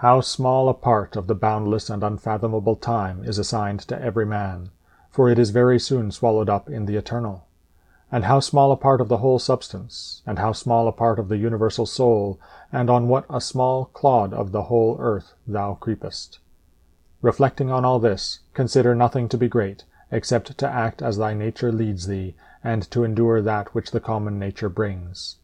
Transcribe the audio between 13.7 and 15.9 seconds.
clod of the whole earth thou